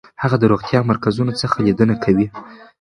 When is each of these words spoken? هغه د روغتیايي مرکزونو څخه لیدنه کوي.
هغه 0.21 0.35
د 0.39 0.43
روغتیايي 0.51 0.87
مرکزونو 0.91 1.33
څخه 1.41 1.55
لیدنه 1.65 1.95
کوي. 2.03 2.27